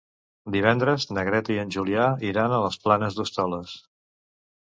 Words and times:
Divendres 0.53 1.03
na 1.17 1.25
Greta 1.27 1.53
i 1.55 1.57
en 1.63 1.73
Julià 1.75 2.05
iran 2.29 2.55
a 2.57 2.61
les 2.63 2.79
Planes 2.87 3.19
d'Hostoles. 3.19 3.75